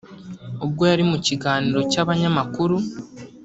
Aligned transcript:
ubwo 0.65 0.81
yari 0.91 1.03
mu 1.09 1.17
kiganiro 1.25 1.79
cy’abanyamakuru 1.91 2.75